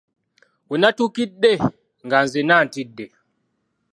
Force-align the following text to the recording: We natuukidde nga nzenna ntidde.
We 0.69 0.75
natuukidde 0.81 1.51
nga 2.05 2.17
nzenna 2.25 2.55
ntidde. 2.65 3.05